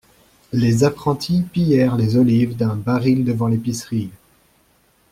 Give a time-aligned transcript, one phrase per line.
[0.51, 4.09] Les apprentis pillèrent les olives d'un baril devant l'épicerie.